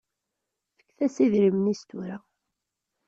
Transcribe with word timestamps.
Fket-as 0.77 1.15
idrimen-is 1.25 1.81
tura. 1.89 2.17